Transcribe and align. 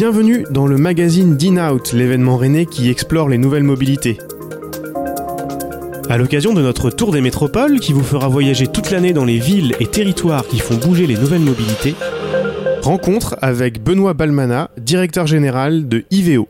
Bienvenue 0.00 0.46
dans 0.48 0.66
le 0.66 0.78
magazine 0.78 1.36
d'In-Out, 1.36 1.92
l'événement 1.92 2.38
rennais 2.38 2.64
qui 2.64 2.88
explore 2.88 3.28
les 3.28 3.36
nouvelles 3.36 3.64
mobilités. 3.64 4.16
À 6.08 6.16
l'occasion 6.16 6.54
de 6.54 6.62
notre 6.62 6.88
tour 6.88 7.12
des 7.12 7.20
métropoles 7.20 7.80
qui 7.80 7.92
vous 7.92 8.02
fera 8.02 8.26
voyager 8.26 8.66
toute 8.66 8.90
l'année 8.90 9.12
dans 9.12 9.26
les 9.26 9.38
villes 9.38 9.76
et 9.78 9.86
territoires 9.86 10.46
qui 10.46 10.58
font 10.58 10.76
bouger 10.76 11.06
les 11.06 11.16
nouvelles 11.16 11.42
mobilités, 11.42 11.96
rencontre 12.80 13.36
avec 13.42 13.84
Benoît 13.84 14.14
Balmana, 14.14 14.70
directeur 14.78 15.26
général 15.26 15.86
de 15.86 16.06
IVEO. 16.10 16.48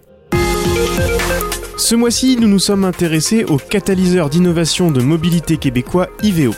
Ce 1.77 1.97
mois-ci, 1.97 2.37
nous 2.41 2.47
nous 2.47 2.61
sommes 2.61 2.85
intéressés 2.85 3.43
au 3.43 3.57
catalyseur 3.57 4.31
d'innovation 4.31 4.93
de 4.93 5.03
mobilité 5.03 5.57
québécois 5.57 6.07
IVEO. 6.23 6.55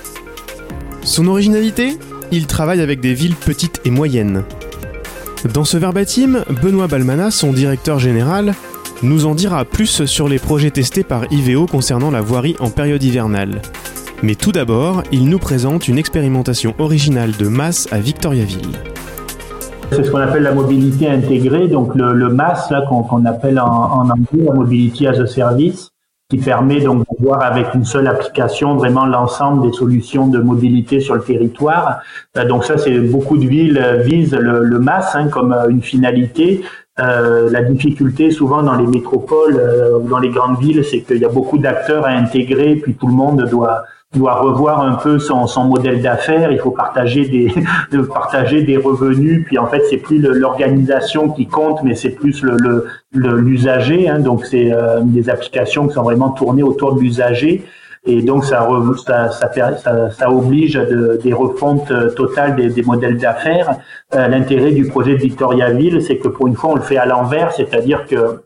Son 1.04 1.26
originalité? 1.26 1.96
Il 2.32 2.46
travaille 2.46 2.82
avec 2.82 3.00
des 3.00 3.14
villes 3.14 3.36
petites 3.36 3.80
et 3.86 3.90
moyennes. 3.90 4.44
Dans 5.50 5.64
ce 5.64 5.76
verbatim, 5.76 6.44
Benoît 6.62 6.86
Balmana, 6.86 7.32
son 7.32 7.52
directeur 7.52 7.98
général, 7.98 8.54
nous 9.02 9.26
en 9.26 9.34
dira 9.34 9.64
plus 9.64 10.04
sur 10.04 10.28
les 10.28 10.38
projets 10.38 10.70
testés 10.70 11.02
par 11.02 11.24
IVEO 11.32 11.66
concernant 11.66 12.12
la 12.12 12.20
voirie 12.20 12.54
en 12.60 12.70
période 12.70 13.02
hivernale. 13.02 13.60
Mais 14.22 14.36
tout 14.36 14.52
d'abord, 14.52 15.02
il 15.10 15.28
nous 15.28 15.40
présente 15.40 15.88
une 15.88 15.98
expérimentation 15.98 16.74
originale 16.78 17.32
de 17.32 17.48
masse 17.48 17.88
à 17.90 17.98
Victoriaville. 17.98 18.78
C'est 19.90 20.04
ce 20.04 20.10
qu'on 20.12 20.18
appelle 20.18 20.44
la 20.44 20.54
mobilité 20.54 21.08
intégrée, 21.08 21.66
donc 21.66 21.96
le, 21.96 22.14
le 22.14 22.28
qu'on 22.88 23.26
appelle 23.26 23.58
en, 23.58 24.08
anglais 24.08 24.44
la 24.46 24.54
Mobility 24.54 25.08
as 25.08 25.18
a 25.18 25.26
Service, 25.26 25.90
qui 26.32 26.38
permet 26.38 26.80
donc 26.80 27.00
de 27.00 27.26
voir 27.26 27.42
avec 27.42 27.74
une 27.74 27.84
seule 27.84 28.06
application 28.06 28.74
vraiment 28.74 29.04
l'ensemble 29.04 29.66
des 29.66 29.72
solutions 29.76 30.28
de 30.28 30.38
mobilité 30.38 30.98
sur 30.98 31.14
le 31.14 31.20
territoire. 31.20 32.00
Euh, 32.38 32.46
donc 32.46 32.64
ça, 32.64 32.78
c'est 32.78 32.98
beaucoup 33.00 33.36
de 33.36 33.46
villes 33.46 33.78
visent 34.02 34.34
le, 34.34 34.64
le 34.64 34.80
hein, 34.88 35.28
comme 35.28 35.52
euh, 35.52 35.68
une 35.68 35.82
finalité. 35.82 36.62
Euh, 37.00 37.50
la 37.50 37.62
difficulté 37.62 38.30
souvent 38.30 38.62
dans 38.62 38.76
les 38.76 38.86
métropoles 38.86 39.58
euh, 39.58 39.98
ou 39.98 40.08
dans 40.08 40.18
les 40.18 40.30
grandes 40.30 40.58
villes, 40.58 40.82
c'est 40.90 41.00
qu'il 41.00 41.18
y 41.18 41.24
a 41.26 41.28
beaucoup 41.28 41.58
d'acteurs 41.58 42.06
à 42.06 42.12
intégrer, 42.12 42.76
puis 42.76 42.94
tout 42.94 43.08
le 43.08 43.14
monde 43.14 43.46
doit 43.50 43.82
doit 44.14 44.34
revoir 44.34 44.82
un 44.82 44.94
peu 44.94 45.18
son, 45.18 45.46
son 45.46 45.64
modèle 45.64 46.02
d'affaires. 46.02 46.52
Il 46.52 46.58
faut 46.58 46.70
partager 46.70 47.26
des 47.28 47.52
de 47.92 48.02
partager 48.02 48.62
des 48.62 48.76
revenus. 48.76 49.44
Puis 49.46 49.58
en 49.58 49.66
fait, 49.66 49.82
c'est 49.88 49.96
plus 49.96 50.18
l'organisation 50.20 51.30
qui 51.30 51.46
compte, 51.46 51.82
mais 51.82 51.94
c'est 51.94 52.10
plus 52.10 52.42
le 52.42 52.84
l'usager. 53.14 54.08
hein. 54.08 54.18
Donc 54.18 54.44
c'est 54.46 54.72
euh, 54.72 55.00
des 55.02 55.28
applications 55.30 55.86
qui 55.88 55.94
sont 55.94 56.02
vraiment 56.02 56.30
tournées 56.30 56.62
autour 56.62 56.94
de 56.94 57.00
l'usager. 57.00 57.64
Et 58.04 58.20
donc 58.20 58.44
ça, 58.44 58.68
ça, 59.06 59.52
ça, 59.52 60.10
ça, 60.10 60.30
oblige 60.30 60.74
de, 60.74 61.20
des 61.22 61.32
refontes 61.32 61.92
totales 62.16 62.56
des, 62.56 62.68
des 62.68 62.82
modèles 62.82 63.16
d'affaires. 63.16 63.76
Euh, 64.14 64.26
L'intérêt 64.26 64.72
du 64.72 64.88
projet 64.88 65.12
de 65.12 65.20
Victoriaville, 65.20 66.02
c'est 66.02 66.16
que 66.16 66.26
pour 66.26 66.48
une 66.48 66.56
fois, 66.56 66.70
on 66.70 66.74
le 66.74 66.82
fait 66.82 66.96
à 66.96 67.06
l'envers, 67.06 67.52
c'est-à-dire 67.52 68.06
que 68.08 68.42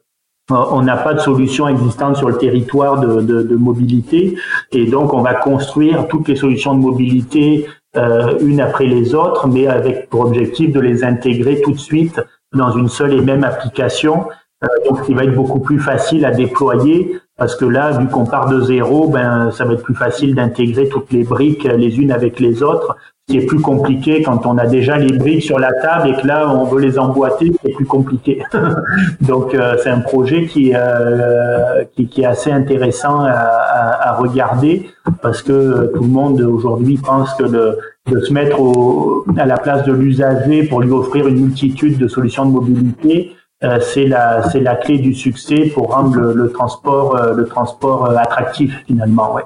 on 0.51 0.83
n'a 0.83 0.97
pas 0.97 1.15
de 1.15 1.21
solution 1.21 1.69
existante 1.69 2.17
sur 2.17 2.29
le 2.29 2.39
territoire 2.39 3.01
de, 3.01 3.57
mobilité. 3.57 4.37
Et 4.73 4.87
donc 4.87 5.13
on 5.13 5.23
va 5.23 5.35
construire 5.35 6.07
toutes 6.09 6.29
les 6.29 6.37
solutions 6.37 6.75
de 6.75 6.81
mobilité 6.81 7.67
euh, 7.97 8.39
une 8.41 8.61
après 8.61 8.87
les 8.87 9.15
autres, 9.15 9.49
mais 9.49 9.67
avec 9.67 10.09
pour 10.11 10.21
objectif 10.21 10.73
de 10.73 10.81
les 10.81 11.03
intégrer 11.03 11.61
tout 11.63 11.73
de 11.73 11.79
suite 11.79 12.21
dans 12.53 12.71
une 12.73 12.89
seule 12.89 13.15
et 13.15 13.21
même 13.21 13.43
application, 13.43 14.27
euh, 14.65 14.67
donc 14.89 15.05
qui 15.05 15.15
va 15.15 15.25
être 15.25 15.35
beaucoup 15.35 15.61
plus 15.61 15.79
facile 15.79 16.25
à 16.25 16.31
déployer 16.31 17.21
parce 17.37 17.55
que 17.55 17.67
là, 17.67 17.99
vu 17.99 18.07
qu'on 18.07 18.25
part 18.25 18.49
de 18.49 18.63
zéro, 18.63 19.09
ben 19.09 19.51
ça 19.51 19.67
va 19.67 19.75
être 19.75 19.83
plus 19.83 19.95
facile 19.95 20.35
d'intégrer 20.35 20.89
toutes 20.89 21.13
les 21.13 21.25
briques 21.25 21.65
les 21.65 21.99
unes 21.99 22.11
avec 22.11 22.41
les 22.41 22.63
autres 22.63 22.97
qui 23.29 23.39
est 23.39 23.47
plus 23.47 23.61
compliqué 23.61 24.23
quand 24.23 24.47
on 24.47 24.57
a 24.57 24.67
déjà 24.67 24.99
les 24.99 25.19
briques 25.19 25.43
sur 25.43 25.59
la 25.59 25.73
table 25.73 26.11
et 26.11 26.23
que 26.23 26.27
là 26.27 26.49
on 26.49 26.65
veut 26.65 26.81
les 26.81 26.97
emboîter, 26.97 27.53
c'est 27.63 27.73
plus 27.73 27.85
compliqué. 27.85 28.43
Donc 29.21 29.53
euh, 29.53 29.77
c'est 29.83 29.91
un 29.91 30.01
projet 30.01 30.47
qui, 30.47 30.73
euh, 30.75 31.85
qui, 31.97 32.07
qui 32.07 32.23
est 32.23 32.27
assez 32.27 32.53
intéressant 32.53 33.25
à, 33.25 33.33
à, 33.33 34.13
regarder 34.15 34.89
parce 35.23 35.43
que 35.43 35.93
tout 35.95 36.03
le 36.03 36.09
monde 36.09 36.41
aujourd'hui 36.41 36.99
pense 36.99 37.35
que 37.35 37.45
de, 37.45 37.79
se 38.21 38.33
mettre 38.33 38.61
au, 38.61 39.25
à 39.37 39.45
la 39.45 39.59
place 39.59 39.85
de 39.85 39.93
l'usager 39.93 40.63
pour 40.63 40.81
lui 40.81 40.93
offrir 40.93 41.27
une 41.27 41.41
multitude 41.41 41.99
de 41.99 42.07
solutions 42.07 42.47
de 42.47 42.53
mobilité, 42.53 43.33
c'est 43.61 44.07
la 44.07 44.49
c'est 44.51 44.61
la 44.61 44.77
clé 44.77 44.99
du 44.99 45.15
succès 45.15 45.71
pour 45.73 45.93
rendre 45.93 46.17
le, 46.17 46.53
transport 46.53 47.17
euh, 47.17 47.35
euh, 47.35 48.17
attractif 48.17 48.73
finalement. 48.87 49.39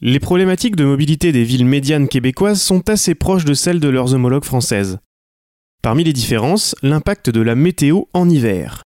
Les 0.00 0.20
problématiques 0.20 0.76
de 0.76 0.84
mobilité 0.84 1.32
des 1.32 1.44
villes 1.44 1.66
médianes 1.66 2.08
québécoises 2.08 2.60
sont 2.60 2.88
assez 2.88 3.14
proches 3.14 3.44
de 3.44 3.54
celles 3.54 3.80
de 3.80 3.88
leurs 3.88 4.14
homologues 4.14 4.44
françaises. 4.44 4.98
Parmi 5.82 6.04
les 6.04 6.12
différences, 6.12 6.74
l'impact 6.82 7.30
de 7.30 7.40
la 7.40 7.54
météo 7.54 8.02
en 8.12 8.28
hiver. 8.28 8.82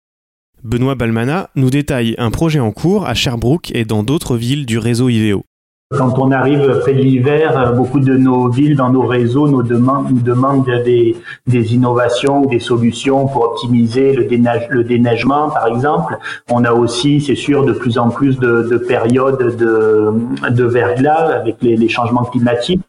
Benoît 0.64 0.96
Balmana 0.96 1.50
nous 1.54 1.70
détaille 1.70 2.16
un 2.18 2.30
projet 2.30 2.58
en 2.58 2.72
cours 2.72 3.06
à 3.06 3.14
Sherbrooke 3.14 3.70
et 3.72 3.84
dans 3.84 4.02
d'autres 4.02 4.36
villes 4.36 4.66
du 4.66 4.78
réseau 4.78 5.08
IVEO. 5.08 5.44
Quand 5.92 6.18
on 6.18 6.32
arrive 6.32 6.80
près 6.80 6.94
de 6.94 7.00
l'hiver, 7.00 7.72
beaucoup 7.76 8.00
de 8.00 8.16
nos 8.16 8.48
villes, 8.48 8.74
dans 8.74 8.90
nos 8.90 9.06
réseaux, 9.06 9.46
nous 9.46 9.62
demandent, 9.62 10.66
des, 10.84 11.14
innovations 11.46 12.42
ou 12.42 12.46
des 12.48 12.58
solutions 12.58 13.28
pour 13.28 13.44
optimiser 13.44 14.12
le, 14.12 14.24
déneige, 14.24 14.66
le 14.68 14.82
déneigement, 14.82 15.48
par 15.48 15.68
exemple. 15.68 16.18
On 16.50 16.64
a 16.64 16.72
aussi, 16.72 17.20
c'est 17.20 17.36
sûr, 17.36 17.64
de 17.64 17.72
plus 17.72 17.98
en 17.98 18.10
plus 18.10 18.36
de, 18.40 18.66
de 18.68 18.78
périodes 18.78 19.56
de, 19.56 20.12
de 20.50 20.64
verglas 20.64 21.36
avec 21.36 21.58
les 21.62 21.88
changements 21.88 22.24
climatiques. 22.24 22.82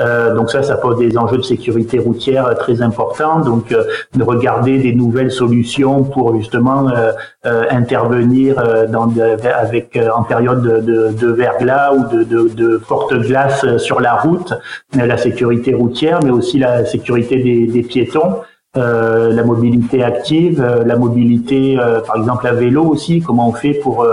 Euh, 0.00 0.34
donc 0.34 0.50
ça, 0.50 0.62
ça 0.62 0.76
pose 0.76 0.98
des 0.98 1.16
enjeux 1.18 1.36
de 1.36 1.42
sécurité 1.42 1.98
routière 1.98 2.56
très 2.58 2.82
importants. 2.82 3.40
Donc 3.40 3.72
euh, 3.72 3.84
de 4.14 4.22
regarder 4.22 4.78
des 4.78 4.92
nouvelles 4.92 5.30
solutions 5.30 6.02
pour 6.04 6.36
justement 6.36 6.88
euh, 6.88 7.12
euh 7.46 7.64
intervenir 7.70 8.58
euh, 8.58 8.86
dans 8.86 9.10
avec 9.54 9.98
en 10.14 10.22
période 10.22 10.62
de, 10.62 10.80
de, 10.80 11.12
de 11.12 11.32
verglas 11.32 11.92
ou 11.92 12.04
de, 12.14 12.24
de, 12.24 12.48
de 12.48 12.78
forte 12.78 13.14
glace 13.14 13.76
sur 13.76 14.00
la 14.00 14.14
route, 14.14 14.54
la 14.94 15.16
sécurité 15.16 15.74
routière, 15.74 16.20
mais 16.22 16.30
aussi 16.30 16.58
la 16.58 16.84
sécurité 16.84 17.42
des, 17.42 17.66
des 17.66 17.82
piétons. 17.82 18.36
Euh, 18.76 19.32
la 19.32 19.42
mobilité 19.42 20.04
active, 20.04 20.62
euh, 20.62 20.84
la 20.84 20.94
mobilité, 20.94 21.76
euh, 21.76 22.00
par 22.02 22.16
exemple 22.18 22.46
à 22.46 22.52
vélo 22.52 22.84
aussi, 22.84 23.20
comment 23.20 23.48
on 23.48 23.52
fait 23.52 23.74
pour 23.74 24.06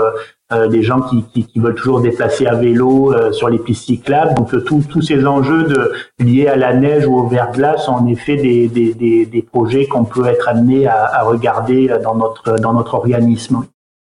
des 0.70 0.82
gens 0.82 1.02
qui, 1.02 1.24
qui, 1.24 1.44
qui, 1.44 1.60
veulent 1.60 1.74
toujours 1.74 2.00
déplacer 2.00 2.46
à 2.46 2.54
vélo 2.54 3.12
sur 3.32 3.50
les 3.50 3.58
pistes 3.58 3.84
cyclables. 3.84 4.32
Donc 4.34 4.50
tous 4.64 5.02
ces 5.02 5.26
enjeux 5.26 5.64
de, 5.64 5.92
liés 6.18 6.46
à 6.46 6.56
la 6.56 6.72
neige 6.72 7.06
ou 7.06 7.18
au 7.18 7.26
verglas 7.26 7.76
sont 7.76 7.92
en 7.92 8.06
effet 8.06 8.36
des, 8.36 8.66
des, 8.66 8.94
des, 8.94 9.26
des 9.26 9.42
projets 9.42 9.84
qu'on 9.84 10.04
peut 10.04 10.24
être 10.24 10.48
amené 10.48 10.86
à, 10.86 11.04
à, 11.04 11.22
regarder 11.22 11.92
dans 12.02 12.14
notre, 12.14 12.58
dans 12.58 12.72
notre 12.72 12.94
organisme. 12.94 13.62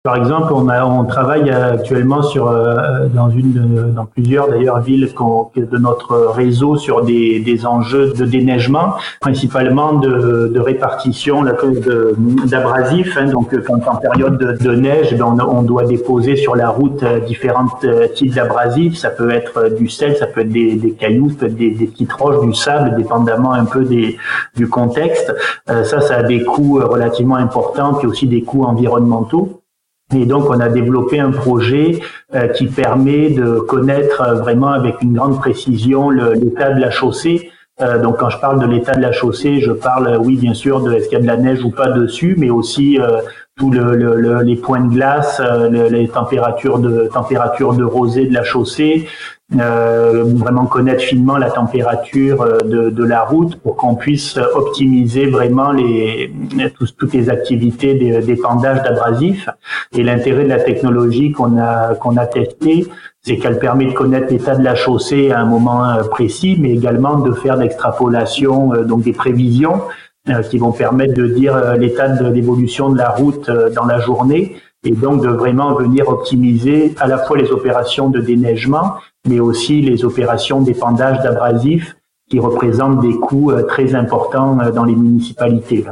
Par 0.05 0.17
exemple, 0.17 0.53
on, 0.53 0.69
a, 0.69 0.85
on 0.85 1.03
travaille 1.05 1.49
actuellement 1.49 2.21
sur 2.21 2.47
euh, 2.47 3.07
dans 3.11 3.31
une 3.31 3.91
dans 3.91 4.05
plusieurs 4.05 4.47
d'ailleurs 4.49 4.79
villes 4.79 5.11
de 5.55 5.77
notre 5.79 6.27
réseau 6.27 6.77
sur 6.77 7.03
des, 7.03 7.39
des 7.39 7.65
enjeux 7.65 8.13
de 8.13 8.23
déneigement, 8.23 8.93
principalement 9.19 9.93
de, 9.93 10.51
de 10.53 10.59
répartition 10.59 11.43
d'abrasifs. 12.45 13.17
Hein, 13.17 13.31
donc, 13.31 13.59
quand 13.65 13.79
en 13.87 13.95
période 13.95 14.37
de, 14.37 14.75
neige, 14.75 15.17
ben, 15.17 15.25
on, 15.25 15.39
on, 15.39 15.63
doit 15.63 15.85
déposer 15.85 16.35
sur 16.35 16.55
la 16.55 16.69
route 16.69 17.01
euh, 17.01 17.19
différents 17.21 17.65
euh, 17.83 18.07
types 18.07 18.35
d'abrasifs. 18.35 18.97
Ça 18.97 19.09
peut 19.09 19.31
être 19.31 19.75
du 19.75 19.89
sel, 19.89 20.15
ça 20.17 20.27
peut 20.27 20.41
être 20.41 20.51
des, 20.51 20.75
des 20.75 20.91
cailloux, 20.91 21.31
ça 21.31 21.37
peut 21.37 21.45
être 21.47 21.55
des, 21.55 21.71
des, 21.71 21.87
petites 21.87 22.13
roches, 22.13 22.45
du 22.45 22.53
sable, 22.53 22.95
dépendamment 22.95 23.53
un 23.53 23.65
peu 23.65 23.83
des, 23.83 24.17
du 24.55 24.69
contexte. 24.69 25.33
Euh, 25.71 25.83
ça, 25.83 25.99
ça 25.99 26.17
a 26.17 26.23
des 26.23 26.43
coûts 26.43 26.79
relativement 26.79 27.37
importants, 27.37 27.95
puis 27.95 28.07
aussi 28.07 28.27
des 28.27 28.43
coûts 28.43 28.65
environnementaux. 28.65 29.63
Et 30.13 30.25
donc, 30.25 30.49
on 30.49 30.59
a 30.59 30.69
développé 30.69 31.19
un 31.19 31.31
projet 31.31 31.99
euh, 32.35 32.47
qui 32.49 32.67
permet 32.67 33.31
de 33.31 33.59
connaître 33.59 34.21
euh, 34.21 34.35
vraiment 34.35 34.69
avec 34.69 35.01
une 35.01 35.13
grande 35.13 35.39
précision 35.39 36.11
l'état 36.11 36.73
de 36.73 36.79
la 36.79 36.91
chaussée. 36.91 37.51
Euh, 37.81 38.01
donc, 38.01 38.17
quand 38.17 38.29
je 38.29 38.39
parle 38.39 38.59
de 38.59 38.65
l'état 38.65 38.93
de 38.93 39.01
la 39.01 39.11
chaussée, 39.11 39.59
je 39.59 39.71
parle, 39.71 40.17
oui, 40.23 40.37
bien 40.37 40.53
sûr, 40.53 40.81
de 40.81 40.93
est-ce 40.93 41.09
qu'il 41.09 41.17
y 41.17 41.21
a 41.21 41.23
de 41.23 41.27
la 41.27 41.37
neige 41.37 41.63
ou 41.63 41.71
pas 41.71 41.89
dessus, 41.89 42.35
mais 42.37 42.49
aussi 42.49 42.99
euh, 42.99 43.19
tous 43.57 43.71
le, 43.71 43.95
le, 43.95 44.41
les 44.43 44.55
points 44.55 44.81
de 44.81 44.93
glace, 44.93 45.41
euh, 45.43 45.89
les 45.89 46.07
températures 46.07 46.79
de 46.79 47.09
température 47.13 47.73
de 47.73 47.83
rosée 47.83 48.27
de 48.27 48.33
la 48.33 48.43
chaussée, 48.43 49.07
euh, 49.59 50.23
vraiment 50.25 50.65
connaître 50.65 51.03
finement 51.03 51.37
la 51.37 51.51
température 51.51 52.41
euh, 52.41 52.57
de, 52.59 52.89
de 52.89 53.03
la 53.03 53.23
route 53.23 53.55
pour 53.57 53.75
qu'on 53.75 53.95
puisse 53.95 54.37
optimiser 54.55 55.27
vraiment 55.27 55.71
les, 55.71 56.33
toutes 56.97 57.13
les 57.13 57.29
activités 57.29 57.93
d'épandage 57.93 58.83
d'abrasifs. 58.83 59.47
Et 59.93 60.03
l'intérêt 60.03 60.45
de 60.45 60.49
la 60.49 60.59
technologie 60.59 61.31
qu'on 61.31 61.57
a, 61.57 61.93
qu'on 61.95 62.17
a 62.17 62.25
testée, 62.25 62.87
c'est 63.25 63.37
qu'elle 63.37 63.59
permet 63.59 63.85
de 63.85 63.93
connaître 63.93 64.31
l'état 64.31 64.55
de 64.55 64.63
la 64.63 64.75
chaussée 64.75 65.31
à 65.31 65.39
un 65.39 65.45
moment 65.45 65.83
euh, 65.89 66.03
précis, 66.03 66.57
mais 66.59 66.71
également 66.71 67.19
de 67.19 67.31
faire 67.33 67.57
l'extrapolation, 67.57 68.83
donc 68.83 69.01
des 69.03 69.13
prévisions 69.13 69.81
qui 70.49 70.57
vont 70.57 70.71
permettre 70.71 71.13
de 71.13 71.27
dire 71.27 71.75
l'état 71.77 72.09
de 72.09 72.27
l'évolution 72.27 72.89
de 72.89 72.97
la 72.97 73.09
route 73.09 73.47
dans 73.75 73.85
la 73.85 73.99
journée 73.99 74.55
et 74.85 74.91
donc 74.91 75.23
de 75.23 75.29
vraiment 75.29 75.73
venir 75.75 76.07
optimiser 76.07 76.93
à 76.99 77.07
la 77.07 77.17
fois 77.17 77.37
les 77.37 77.51
opérations 77.51 78.09
de 78.09 78.21
déneigement, 78.21 78.93
mais 79.27 79.39
aussi 79.39 79.81
les 79.81 80.05
opérations 80.05 80.61
d'épandage 80.61 81.21
d'abrasifs 81.23 81.95
qui 82.29 82.39
représentent 82.39 83.01
des 83.01 83.13
coûts 83.15 83.51
euh, 83.51 83.63
très 83.63 83.93
importants 83.93 84.59
euh, 84.59 84.71
dans 84.71 84.83
les 84.83 84.95
municipalités. 84.95 85.85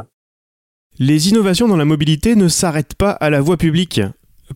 Les 0.98 1.28
innovations 1.28 1.68
dans 1.68 1.76
la 1.76 1.84
mobilité 1.84 2.36
ne 2.36 2.48
s'arrêtent 2.48 2.94
pas 2.94 3.10
à 3.10 3.30
la 3.30 3.40
voie 3.40 3.56
publique. 3.56 4.00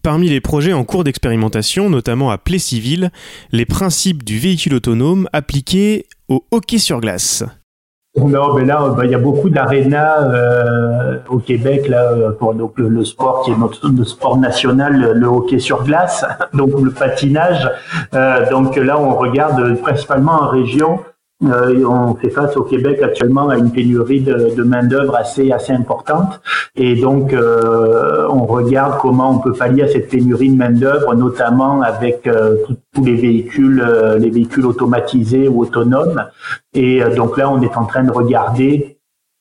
Parmi 0.02 0.28
les 0.28 0.40
projets 0.40 0.72
en 0.72 0.84
cours 0.84 1.04
d'expérimentation, 1.04 1.90
notamment 1.90 2.30
à 2.30 2.38
Plessisville, 2.38 3.10
les 3.52 3.64
principes 3.64 4.22
du 4.22 4.38
véhicule 4.38 4.74
autonome 4.74 5.28
appliqués 5.32 6.06
au 6.28 6.44
hockey 6.50 6.78
sur 6.78 7.00
glace. 7.00 7.44
Mais 8.16 8.64
là, 8.64 8.94
bah, 8.96 9.04
il 9.04 9.10
y 9.10 9.14
a 9.14 9.18
beaucoup 9.18 9.48
d'arénas 9.48 10.24
euh, 10.24 11.18
au 11.28 11.38
Québec 11.38 11.88
là 11.88 12.32
pour 12.38 12.54
donc, 12.54 12.72
le, 12.76 13.04
sport 13.04 13.42
qui 13.44 13.52
est 13.52 13.56
notre, 13.56 14.04
sport 14.04 14.38
national, 14.38 15.12
le, 15.14 15.26
hockey 15.26 15.58
sur 15.58 15.84
glace, 15.84 16.24
donc 16.54 16.70
le 16.80 16.90
patinage. 16.90 17.70
Euh, 18.14 18.48
donc 18.50 18.76
là, 18.76 18.98
on 18.98 19.14
regarde 19.14 19.80
principalement 19.80 20.32
en 20.32 20.48
région 20.48 21.00
euh, 21.44 21.84
on 21.84 22.16
fait 22.16 22.30
face 22.30 22.56
au 22.56 22.64
Québec 22.64 23.00
actuellement 23.00 23.48
à 23.48 23.56
une 23.56 23.70
pénurie 23.70 24.20
de, 24.22 24.60
main 24.64 24.82
d'œuvre 24.82 25.14
assez 25.14 25.52
importante, 25.70 26.40
et 26.74 26.96
donc 26.96 27.32
euh, 27.32 28.26
on 28.28 28.44
regarde 28.68 28.98
comment 29.00 29.30
on 29.30 29.38
peut 29.38 29.52
pallier 29.52 29.82
à 29.82 29.88
cette 29.88 30.08
pénurie 30.08 30.50
de 30.50 30.56
main 30.56 30.70
d'œuvre, 30.70 31.14
notamment 31.14 31.82
avec 31.82 32.26
euh, 32.26 32.56
tous 32.94 33.04
les 33.04 33.16
véhicules, 33.16 33.84
les 34.18 34.30
véhicules 34.30 34.66
automatisés 34.66 35.48
ou 35.48 35.62
autonomes. 35.62 36.24
Et 36.74 37.02
donc 37.16 37.36
là, 37.36 37.50
on 37.50 37.60
est 37.62 37.76
en 37.76 37.84
train 37.84 38.04
de 38.04 38.12
regarder 38.12 38.94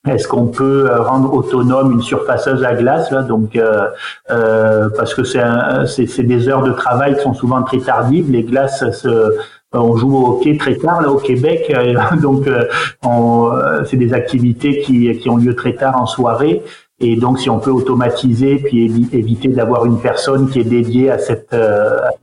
est-ce 0.07 0.27
qu'on 0.27 0.47
peut 0.47 0.89
rendre 0.99 1.33
autonome 1.33 1.91
une 1.91 2.01
surfaceuse 2.01 2.63
à 2.63 2.75
glace 2.75 3.11
donc 3.27 3.57
euh, 3.57 4.89
parce 4.95 5.13
que 5.13 5.23
c'est 5.23 6.23
des 6.23 6.47
heures 6.47 6.63
de 6.63 6.71
travail 6.71 7.15
qui 7.15 7.23
sont 7.23 7.33
souvent 7.33 7.61
très 7.63 7.79
tardives. 7.79 8.31
Les 8.31 8.43
glaces 8.43 8.89
se, 8.91 9.33
euh, 9.75 9.79
on 9.79 9.97
joue 9.97 10.15
au 10.15 10.27
hockey 10.29 10.55
très 10.55 10.75
tard 10.75 11.01
là 11.01 11.11
au 11.11 11.17
Québec, 11.17 11.69
euh, 11.75 11.93
donc 12.21 12.47
euh, 12.47 13.83
c'est 13.85 13.97
des 13.97 14.13
activités 14.13 14.81
qui 14.81 15.29
ont 15.29 15.37
lieu 15.37 15.55
très 15.55 15.73
tard 15.73 16.01
en 16.01 16.05
soirée. 16.05 16.63
Et 16.99 17.15
donc, 17.15 17.39
si 17.39 17.49
on 17.49 17.59
peut 17.59 17.69
automatiser 17.69 18.55
puis 18.55 18.85
éviter 19.13 19.49
d'avoir 19.49 19.85
une 19.85 19.99
personne 19.99 20.49
qui 20.49 20.61
est 20.61 20.63
dédiée 20.63 21.11
à 21.11 21.19
cette, 21.19 21.55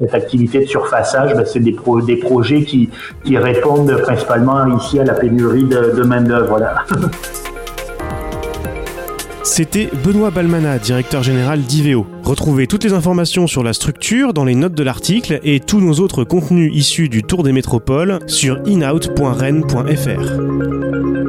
cette 0.01 0.15
activité 0.15 0.61
de 0.61 0.67
surfaçage, 0.67 1.33
ben 1.35 1.45
c'est 1.47 1.61
des, 1.61 1.73
projets 1.73 2.65
qui, 2.65 2.91
répondent 3.37 3.97
principalement 4.03 4.67
ici 4.77 4.99
à 4.99 5.05
la 5.05 5.15
pénurie 5.15 5.65
de, 5.65 5.95
de 5.97 6.03
main 6.03 6.23
d'œuvre. 6.23 6.49
Voilà. 6.49 6.85
C'était 9.45 9.89
Benoît 10.05 10.33
Balmana, 10.33 10.81
directeur 10.81 11.23
général 11.23 11.61
d'Iveo. 11.61 12.05
Retrouvez 12.25 12.67
toutes 12.67 12.83
les 12.83 12.93
informations 12.93 13.47
sur 13.47 13.63
la 13.63 13.73
structure 13.73 14.33
dans 14.33 14.45
les 14.45 14.57
notes 14.57 14.75
de 14.75 14.83
l'article 14.83 15.39
et 15.45 15.61
tous 15.61 15.81
nos 15.81 16.01
autres 16.01 16.25
contenus 16.25 16.73
issus 16.75 17.09
du 17.09 17.23
Tour 17.23 17.45
des 17.45 17.53
métropoles 17.53 18.19
sur 18.27 18.59
inout.rennes.fr. 18.67 21.24